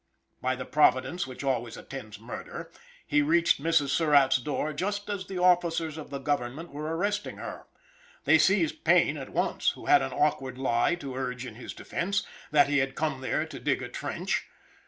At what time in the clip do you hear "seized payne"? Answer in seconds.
8.39-9.15